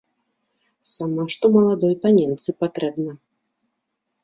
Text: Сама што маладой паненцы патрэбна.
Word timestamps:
Сама 0.93 1.25
што 1.35 1.45
маладой 1.59 1.95
паненцы 2.07 2.49
патрэбна. 2.65 3.11